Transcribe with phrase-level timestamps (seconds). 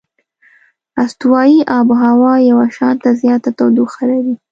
[1.03, 4.35] استوایي آب هوا یو شانته زیاته تودوخه لري.